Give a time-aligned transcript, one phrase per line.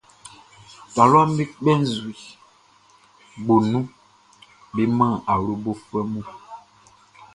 [0.93, 2.13] Taluaʼm be kpɛ nzue
[3.43, 3.85] gboʼn nun
[4.73, 6.27] be man awlobofuɛ mun.